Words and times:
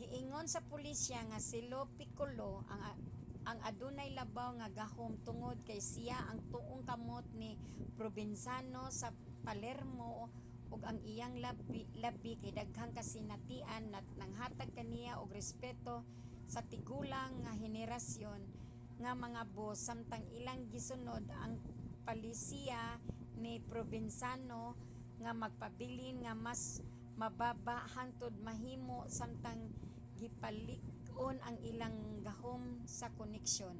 giingon 0.00 0.46
sa 0.50 0.64
pulisya 0.70 1.20
nga 1.30 1.38
si 1.48 1.58
lo 1.70 1.80
piccolo 1.98 2.50
ang 3.50 3.58
adunay 3.68 4.10
labaw 4.18 4.50
nga 4.60 4.68
gahum 4.80 5.12
tungod 5.26 5.56
kay 5.68 5.80
siya 5.92 6.18
ang 6.24 6.38
tuong 6.52 6.82
kamot 6.90 7.24
ni 7.40 7.50
provenzano 7.98 8.84
sa 9.00 9.08
palermo 9.46 10.12
ug 10.72 10.80
ang 10.90 10.98
iyang 11.12 11.34
labi 12.04 12.32
ka 12.42 12.48
daghang 12.60 12.92
kasinatian 12.98 13.84
naghatag 14.24 14.70
kaniya 14.78 15.12
og 15.20 15.36
respeto 15.40 15.94
sa 16.52 16.60
tigulang 16.70 17.32
nga 17.44 17.52
henerasyon 17.62 18.40
nga 19.02 19.12
mga 19.24 19.42
boss 19.56 19.78
samtang 19.88 20.24
ilang 20.38 20.60
gisunod 20.74 21.24
ang 21.42 21.52
palisiya 22.08 22.82
ni 23.42 23.52
provenzano 23.70 24.64
nga 25.22 25.32
magpabilin 25.42 26.16
nga 26.24 26.32
mas 26.46 26.62
mababa 27.20 27.76
hangtod 27.94 28.34
mahimo 28.48 28.98
samtang 29.18 29.60
gipalig-on 30.20 31.36
ang 31.46 31.56
ilang 31.70 31.96
gahom 32.26 32.62
sa 32.98 33.06
koneksyon 33.18 33.76